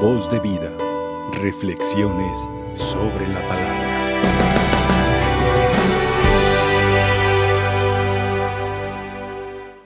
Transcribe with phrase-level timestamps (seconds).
[0.00, 0.70] Voz de vida.
[1.40, 3.86] Reflexiones sobre la palabra.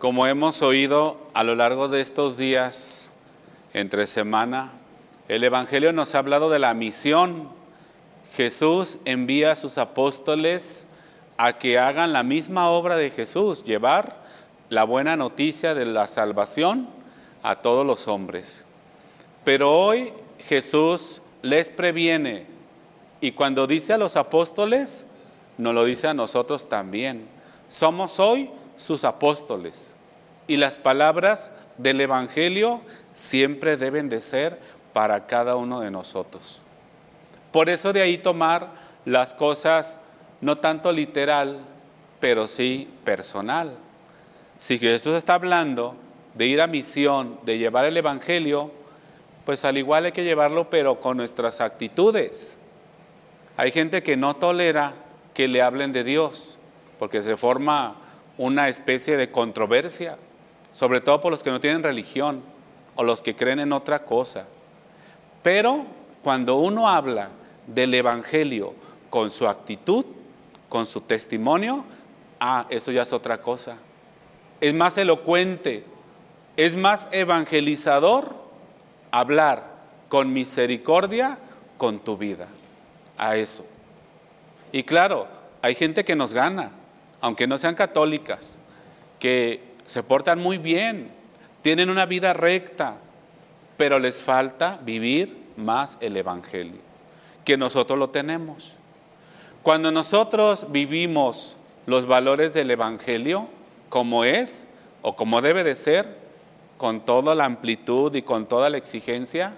[0.01, 3.13] Como hemos oído a lo largo de estos días,
[3.73, 4.73] entre semana,
[5.29, 7.49] el Evangelio nos ha hablado de la misión.
[8.35, 10.89] Jesús envía a sus apóstoles
[11.37, 14.17] a que hagan la misma obra de Jesús, llevar
[14.71, 16.89] la buena noticia de la salvación
[17.45, 18.67] a todos los hombres.
[19.51, 20.13] Pero hoy
[20.47, 22.47] Jesús les previene
[23.21, 25.07] y cuando dice a los apóstoles,
[25.59, 27.27] nos lo dice a nosotros también.
[27.69, 29.97] Somos hoy sus apóstoles
[30.47, 34.61] y las palabras del Evangelio siempre deben de ser
[34.93, 36.63] para cada uno de nosotros.
[37.51, 38.69] Por eso de ahí tomar
[39.05, 39.99] las cosas
[40.41, 41.59] no tanto literal,
[42.21, 43.75] pero sí personal.
[44.59, 45.97] Si Jesús está hablando
[46.37, 48.79] de ir a misión, de llevar el Evangelio,
[49.45, 52.59] pues al igual hay que llevarlo, pero con nuestras actitudes.
[53.57, 54.95] Hay gente que no tolera
[55.35, 56.59] que le hablen de Dios,
[56.99, 57.97] porque se forma
[58.39, 60.17] una especie de controversia,
[60.73, 62.43] sobre todo por los que no tienen religión
[62.95, 64.47] o los que creen en otra cosa.
[65.43, 65.85] Pero
[66.23, 67.31] cuando uno habla
[67.67, 68.75] del Evangelio
[69.09, 70.05] con su actitud,
[70.69, 71.85] con su testimonio,
[72.39, 73.77] ah, eso ya es otra cosa.
[74.61, 75.85] Es más elocuente,
[76.57, 78.35] es más evangelizador
[79.11, 79.65] hablar
[80.09, 81.39] con misericordia
[81.79, 82.49] con tu vida.
[83.17, 83.67] A eso.
[84.73, 85.29] Y claro,
[85.63, 86.71] hay gente que nos gana,
[87.21, 88.59] aunque no sean católicas,
[89.19, 91.11] que se portan muy bien,
[91.63, 92.97] tienen una vida recta,
[93.77, 96.81] pero les falta vivir más el Evangelio,
[97.45, 98.73] que nosotros lo tenemos.
[99.63, 103.49] Cuando nosotros vivimos los valores del Evangelio
[103.89, 104.67] como es
[105.03, 106.20] o como debe de ser,
[106.81, 109.53] con toda la amplitud y con toda la exigencia,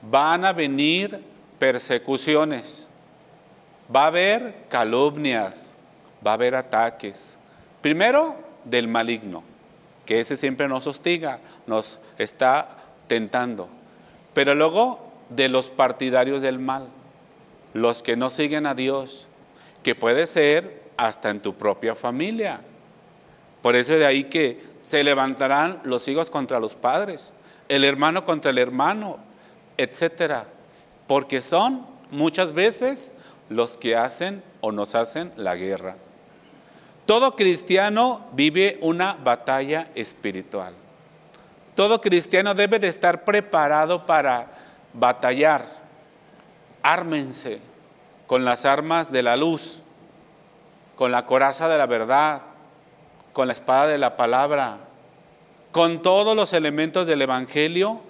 [0.00, 1.20] van a venir
[1.58, 2.88] persecuciones,
[3.92, 5.74] va a haber calumnias,
[6.24, 7.36] va a haber ataques.
[7.80, 9.42] Primero, del maligno,
[10.06, 12.76] que ese siempre nos hostiga, nos está
[13.08, 13.68] tentando.
[14.32, 16.86] Pero luego, de los partidarios del mal,
[17.74, 19.26] los que no siguen a Dios,
[19.82, 22.60] que puede ser hasta en tu propia familia.
[23.62, 27.32] Por eso de ahí que se levantarán los hijos contra los padres,
[27.68, 29.18] el hermano contra el hermano,
[29.76, 30.46] etcétera,
[31.06, 33.14] porque son muchas veces
[33.48, 35.96] los que hacen o nos hacen la guerra.
[37.06, 40.74] Todo cristiano vive una batalla espiritual.
[41.74, 44.48] Todo cristiano debe de estar preparado para
[44.92, 45.66] batallar.
[46.82, 47.60] Ármense
[48.26, 49.82] con las armas de la luz,
[50.96, 52.42] con la coraza de la verdad,
[53.32, 54.78] con la espada de la palabra,
[55.70, 58.00] con todos los elementos del Evangelio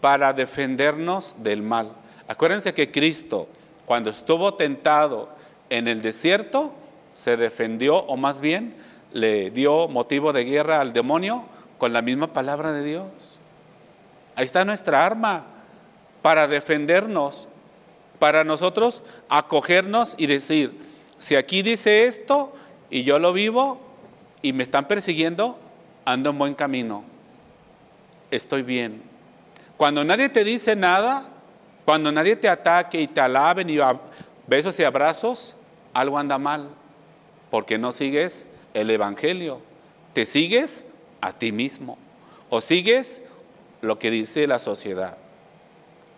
[0.00, 1.92] para defendernos del mal.
[2.28, 3.48] Acuérdense que Cristo,
[3.86, 5.30] cuando estuvo tentado
[5.70, 6.72] en el desierto,
[7.12, 8.76] se defendió, o más bien
[9.12, 11.44] le dio motivo de guerra al demonio
[11.78, 13.40] con la misma palabra de Dios.
[14.36, 15.46] Ahí está nuestra arma
[16.22, 17.48] para defendernos,
[18.18, 20.78] para nosotros acogernos y decir,
[21.18, 22.52] si aquí dice esto
[22.90, 23.87] y yo lo vivo
[24.42, 25.58] y me están persiguiendo,
[26.04, 27.04] ando en buen camino,
[28.30, 29.02] estoy bien.
[29.76, 31.28] Cuando nadie te dice nada,
[31.84, 33.78] cuando nadie te ataque y te alaben y
[34.46, 35.56] besos y abrazos,
[35.92, 36.68] algo anda mal,
[37.50, 39.60] porque no sigues el Evangelio,
[40.12, 40.84] te sigues
[41.20, 41.98] a ti mismo
[42.50, 43.22] o sigues
[43.80, 45.16] lo que dice la sociedad.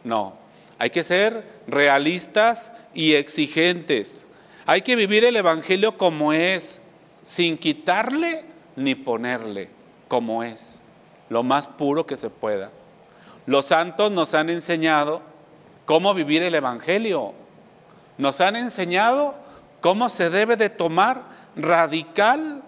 [0.04, 0.34] No,
[0.78, 4.26] hay que ser realistas y exigentes.
[4.66, 6.80] Hay que vivir el Evangelio como es,
[7.22, 8.44] sin quitarle
[8.76, 9.68] ni ponerle,
[10.08, 10.82] como es,
[11.28, 12.70] lo más puro que se pueda.
[13.46, 15.22] Los santos nos han enseñado
[15.86, 17.34] cómo vivir el Evangelio.
[18.18, 19.34] Nos han enseñado
[19.80, 21.22] cómo se debe de tomar
[21.56, 22.62] radical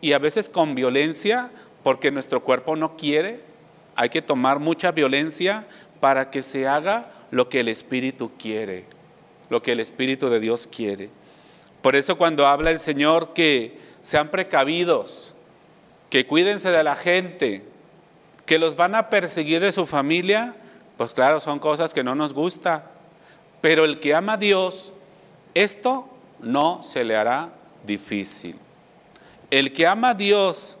[0.00, 1.50] y a veces con violencia,
[1.82, 3.40] porque nuestro cuerpo no quiere.
[3.96, 5.66] Hay que tomar mucha violencia
[5.98, 8.84] para que se haga lo que el Espíritu quiere,
[9.50, 11.10] lo que el Espíritu de Dios quiere.
[11.82, 15.34] Por eso cuando habla el Señor que sean precavidos,
[16.08, 17.62] que cuídense de la gente,
[18.46, 20.54] que los van a perseguir de su familia,
[20.96, 22.84] pues claro, son cosas que no nos gusta.
[23.60, 24.94] Pero el que ama a Dios,
[25.52, 26.08] esto
[26.40, 27.50] no se le hará
[27.84, 28.58] difícil.
[29.50, 30.78] El que ama a Dios,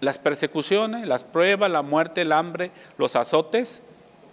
[0.00, 3.82] las persecuciones, las pruebas, la muerte, el hambre, los azotes,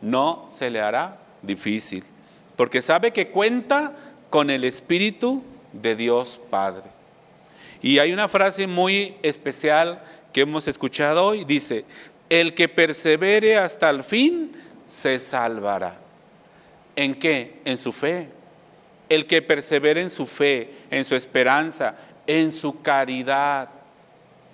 [0.01, 2.03] no se le hará difícil,
[2.55, 3.95] porque sabe que cuenta
[4.29, 5.41] con el Espíritu
[5.73, 6.94] de Dios Padre.
[7.85, 10.01] Y hay una frase muy especial
[10.33, 11.85] que hemos escuchado hoy, dice,
[12.31, 14.53] el que persevere hasta el fin
[14.87, 15.95] se salvará.
[16.95, 17.61] ¿En qué?
[17.63, 18.29] En su fe.
[19.07, 21.95] El que persevere en su fe, en su esperanza,
[22.25, 23.69] en su caridad,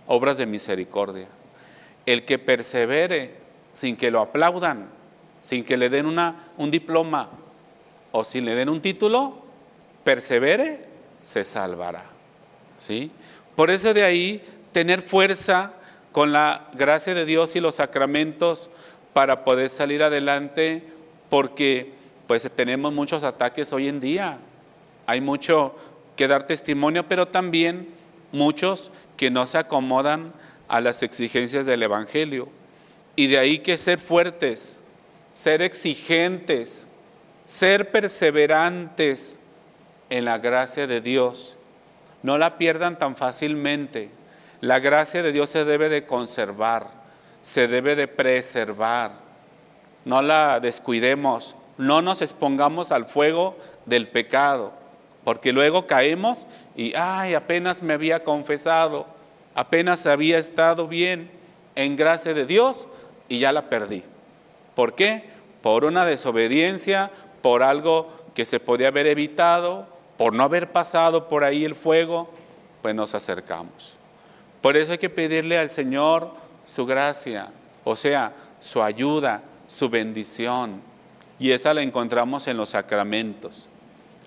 [0.07, 1.29] obras de misericordia.
[2.05, 3.35] El que persevere
[3.71, 4.89] sin que lo aplaudan,
[5.39, 7.29] sin que le den un diploma
[8.11, 9.41] o sin le den un título,
[10.03, 10.85] persevere,
[11.21, 12.10] se salvará.
[12.81, 13.11] ¿Sí?
[13.55, 15.73] Por eso de ahí tener fuerza
[16.11, 18.71] con la gracia de Dios y los sacramentos
[19.13, 20.83] para poder salir adelante,
[21.29, 21.93] porque
[22.25, 24.39] pues tenemos muchos ataques hoy en día.
[25.05, 25.75] Hay mucho
[26.15, 27.87] que dar testimonio, pero también
[28.31, 30.33] muchos que no se acomodan
[30.67, 32.49] a las exigencias del Evangelio.
[33.15, 34.83] Y de ahí que ser fuertes,
[35.33, 36.87] ser exigentes,
[37.45, 39.39] ser perseverantes
[40.09, 41.59] en la gracia de Dios.
[42.23, 44.09] No la pierdan tan fácilmente.
[44.61, 46.87] La gracia de Dios se debe de conservar,
[47.41, 49.11] se debe de preservar.
[50.05, 54.73] No la descuidemos, no nos expongamos al fuego del pecado,
[55.23, 59.07] porque luego caemos y, ay, apenas me había confesado,
[59.55, 61.31] apenas había estado bien
[61.75, 62.87] en gracia de Dios
[63.29, 64.03] y ya la perdí.
[64.75, 65.23] ¿Por qué?
[65.61, 71.43] Por una desobediencia, por algo que se podía haber evitado, por no haber pasado por
[71.43, 72.29] ahí el fuego,
[72.81, 73.97] pues nos acercamos.
[74.61, 76.31] Por eso hay que pedirle al Señor
[76.65, 77.51] su gracia,
[77.83, 80.81] o sea, su ayuda, su bendición.
[81.39, 83.69] Y esa la encontramos en los sacramentos.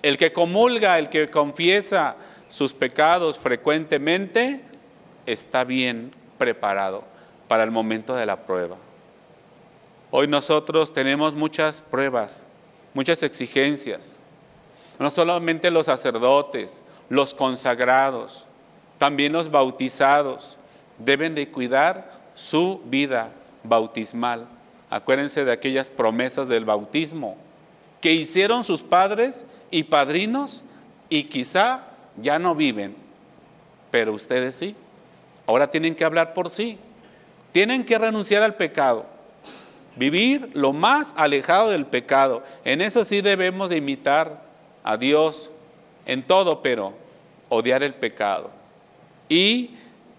[0.01, 2.17] El que comulga, el que confiesa
[2.49, 4.61] sus pecados frecuentemente,
[5.25, 7.03] está bien preparado
[7.47, 8.77] para el momento de la prueba.
[10.11, 12.47] Hoy nosotros tenemos muchas pruebas,
[12.93, 14.19] muchas exigencias.
[14.99, 18.47] No solamente los sacerdotes, los consagrados,
[18.97, 20.57] también los bautizados
[20.97, 23.31] deben de cuidar su vida
[23.63, 24.47] bautismal.
[24.89, 27.37] Acuérdense de aquellas promesas del bautismo
[28.01, 30.63] que hicieron sus padres y padrinos
[31.09, 31.81] y quizá
[32.21, 32.95] ya no viven,
[33.91, 34.75] pero ustedes sí.
[35.47, 36.77] Ahora tienen que hablar por sí.
[37.51, 39.05] Tienen que renunciar al pecado.
[39.95, 42.43] Vivir lo más alejado del pecado.
[42.63, 44.44] En eso sí debemos de imitar
[44.85, 45.51] a Dios
[46.05, 46.93] en todo, pero
[47.49, 48.51] odiar el pecado
[49.27, 49.71] y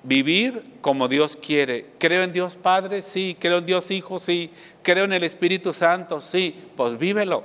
[0.03, 1.87] vivir como Dios quiere.
[1.99, 3.01] ¿Creo en Dios Padre?
[3.03, 3.37] Sí.
[3.39, 4.19] ¿Creo en Dios Hijo?
[4.19, 4.51] Sí.
[4.83, 6.21] ¿Creo en el Espíritu Santo?
[6.21, 6.55] Sí.
[6.77, 7.45] Pues vívelo.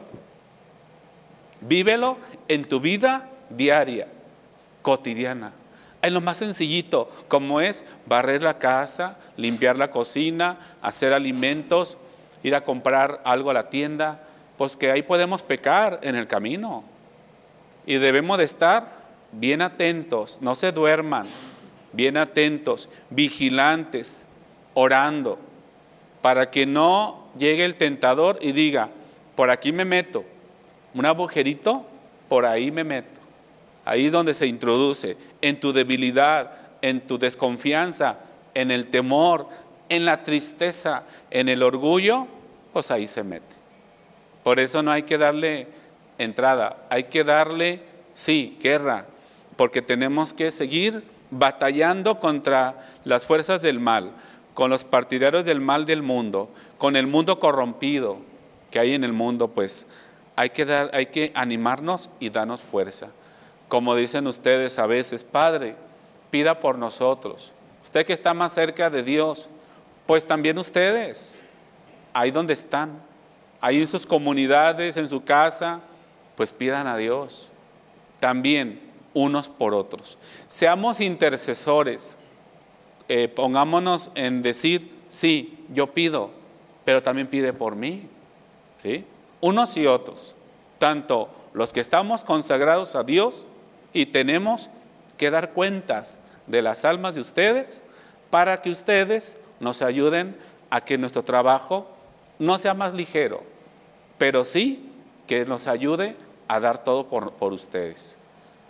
[1.62, 4.08] Vívelo en tu vida diaria,
[4.82, 5.54] cotidiana.
[6.02, 12.00] En lo más sencillito, como es barrer la casa, limpiar la cocina, hacer alimentos,
[12.42, 14.24] ir a comprar algo a la tienda,
[14.58, 16.84] pues que ahí podemos pecar en el camino.
[17.92, 18.88] Y debemos de estar
[19.34, 21.28] bien atentos, no se duerman,
[21.92, 24.26] bien atentos, vigilantes,
[24.74, 25.38] orando,
[26.22, 28.88] para que no llegue el tentador y diga,
[29.36, 30.24] por aquí me meto,
[30.94, 31.86] un agujerito,
[32.30, 33.20] por ahí me meto.
[33.84, 38.20] Ahí es donde se introduce, en tu debilidad, en tu desconfianza,
[38.54, 39.50] en el temor,
[39.90, 42.26] en la tristeza, en el orgullo,
[42.72, 43.54] pues ahí se mete.
[44.44, 45.81] Por eso no hay que darle
[46.24, 47.82] entrada, hay que darle,
[48.14, 49.06] sí, guerra,
[49.56, 54.12] porque tenemos que seguir batallando contra las fuerzas del mal,
[54.54, 58.20] con los partidarios del mal del mundo, con el mundo corrompido
[58.70, 59.86] que hay en el mundo, pues
[60.36, 63.10] hay que, dar, hay que animarnos y darnos fuerza.
[63.68, 65.76] Como dicen ustedes a veces, Padre,
[66.30, 67.54] pida por nosotros.
[67.84, 69.50] Usted que está más cerca de Dios,
[70.06, 71.44] pues también ustedes,
[72.14, 73.02] ahí donde están,
[73.60, 75.82] ahí en sus comunidades, en su casa,
[76.36, 77.52] pues pidan a Dios.
[78.20, 78.82] También
[79.14, 80.18] unos por otros.
[80.48, 82.18] Seamos intercesores.
[83.08, 86.32] Eh, pongámonos en decir, sí, yo pido,
[86.86, 88.08] pero también pide por mí.
[88.82, 89.06] ¿sí?
[89.42, 90.36] Unos y otros.
[90.78, 93.46] Tanto los que estamos consagrados a Dios
[93.94, 94.70] y tenemos
[95.18, 97.84] que dar cuentas de las almas de ustedes
[98.30, 100.38] para que ustedes nos ayuden
[100.70, 101.88] a que nuestro trabajo
[102.40, 103.44] no sea más ligero,
[104.18, 104.91] pero sí
[105.32, 106.18] que nos ayude
[106.50, 108.18] a dar todo por, ustedes.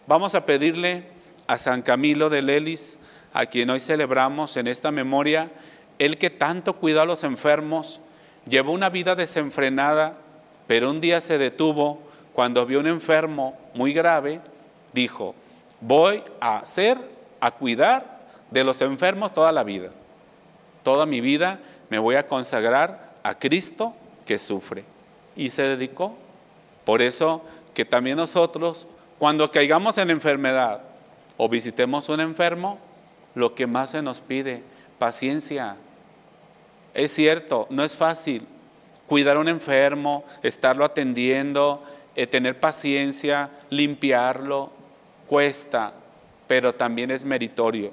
[0.06, 1.06] Vamos a pedirle
[1.48, 3.00] a San Camilo de Lelis,
[3.34, 5.50] a quien hoy celebramos en esta memoria,
[5.98, 8.00] el que tanto cuidó a los enfermos,
[8.48, 10.20] llevó una vida desenfrenada,
[10.68, 12.00] pero un día se detuvo
[12.32, 14.40] cuando vio un enfermo muy grave,
[14.94, 15.34] dijo,
[15.80, 17.00] voy a hacer,
[17.40, 18.20] a cuidar
[18.52, 19.90] de los enfermos toda la vida.
[20.84, 23.96] Toda mi vida me voy a consagrar a Cristo
[24.28, 24.84] que sufre.
[25.36, 26.18] Y se dedicó.
[26.86, 28.88] Por eso que también nosotros
[29.22, 30.82] cuando caigamos en enfermedad
[31.38, 32.80] o visitemos un enfermo,
[33.36, 34.64] lo que más se nos pide,
[34.98, 35.76] paciencia.
[36.94, 38.48] Es cierto, no es fácil.
[39.06, 41.84] cuidar a un enfermo, estarlo atendiendo,
[42.16, 44.72] eh, tener paciencia, limpiarlo,
[45.28, 45.94] cuesta,
[46.48, 47.92] pero también es meritorio.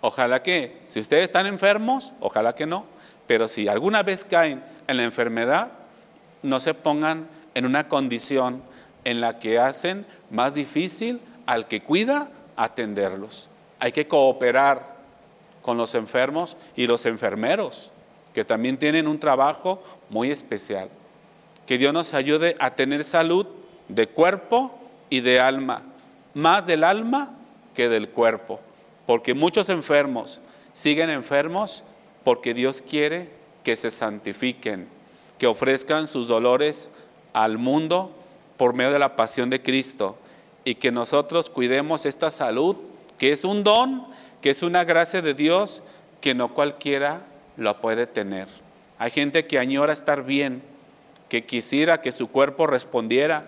[0.00, 2.84] Ojalá que, si ustedes están enfermos, ojalá que no,
[3.26, 5.70] pero si alguna vez caen en la enfermedad,
[6.42, 8.62] no se pongan en una condición
[9.02, 13.48] en la que hacen más difícil al que cuida atenderlos.
[13.80, 14.94] Hay que cooperar
[15.60, 17.90] con los enfermos y los enfermeros,
[18.32, 20.88] que también tienen un trabajo muy especial.
[21.66, 23.44] Que Dios nos ayude a tener salud
[23.88, 24.78] de cuerpo
[25.10, 25.82] y de alma,
[26.34, 27.34] más del alma
[27.74, 28.60] que del cuerpo,
[29.04, 30.40] porque muchos enfermos
[30.72, 31.82] siguen enfermos
[32.22, 33.30] porque Dios quiere
[33.64, 34.86] que se santifiquen,
[35.38, 36.90] que ofrezcan sus dolores
[37.44, 38.10] al mundo
[38.56, 40.18] por medio de la pasión de Cristo
[40.64, 42.76] y que nosotros cuidemos esta salud,
[43.16, 44.06] que es un don,
[44.40, 45.82] que es una gracia de Dios,
[46.20, 47.22] que no cualquiera
[47.56, 48.48] lo puede tener.
[48.98, 50.62] Hay gente que añora estar bien,
[51.28, 53.44] que quisiera que su cuerpo respondiera.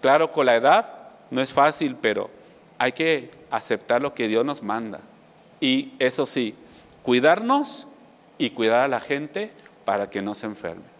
[0.00, 2.30] Claro, con la edad no es fácil, pero
[2.78, 5.00] hay que aceptar lo que Dios nos manda.
[5.60, 6.54] Y eso sí,
[7.02, 7.88] cuidarnos
[8.38, 9.50] y cuidar a la gente
[9.84, 10.99] para que no se enferme.